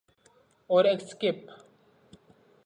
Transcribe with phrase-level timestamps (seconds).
[0.67, 1.47] Or escape?